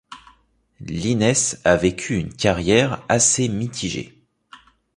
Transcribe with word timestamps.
Lines 0.79 1.59
a 1.63 1.75
vécu 1.77 2.17
une 2.17 2.33
carrière 2.33 3.05
assez 3.07 3.47
mitigée. 3.49 4.19